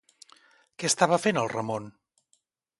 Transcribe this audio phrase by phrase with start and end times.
[0.77, 1.89] Què estava fent el Ramon?